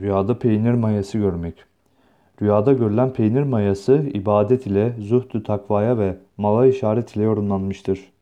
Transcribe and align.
Rüyada 0.00 0.38
peynir 0.38 0.74
mayası 0.74 1.18
görmek. 1.18 1.54
Rüyada 2.42 2.72
görülen 2.72 3.12
peynir 3.12 3.42
mayası 3.42 3.92
ibadet 4.14 4.66
ile, 4.66 4.92
zuhdü 5.00 5.42
takvaya 5.42 5.98
ve 5.98 6.16
mala 6.36 6.66
işaret 6.66 7.16
ile 7.16 7.22
yorumlanmıştır. 7.22 8.12